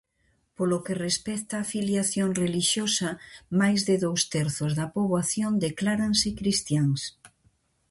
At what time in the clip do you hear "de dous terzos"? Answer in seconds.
3.87-4.71